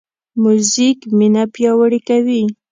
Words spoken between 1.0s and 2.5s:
مینه پیاوړې کوي.